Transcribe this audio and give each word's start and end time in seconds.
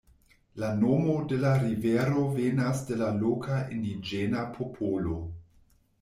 La 0.61 0.67
nomo 0.83 1.17
de 1.33 1.37
la 1.41 1.49
rivero 1.63 2.23
venas 2.37 2.81
de 2.87 2.97
la 3.01 3.09
loka 3.17 3.59
indiĝena 3.75 4.47
popolo. 4.57 5.19